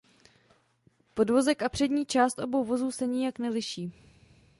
Podvozek 1.13 1.61
a 1.61 1.69
přední 1.69 2.05
část 2.05 2.39
obou 2.39 2.63
vozů 2.65 2.91
se 2.91 3.07
nijak 3.07 3.39
neliší. 3.39 3.93